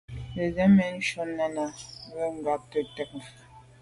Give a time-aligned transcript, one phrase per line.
[0.03, 1.65] Ndzwə́ zə̄ mɛ̂n shûn Náná ná’
[2.13, 3.25] fáŋ bwɔ́ŋkə̂Ɂ tɛ̌n vwá’.